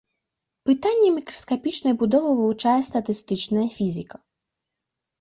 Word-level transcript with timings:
Пытанні 0.69 1.09
мікраскапічнай 1.17 1.97
будовы 2.05 2.31
вывучае 2.41 2.77
статыстычная 2.91 3.67
фізіка. 3.79 4.17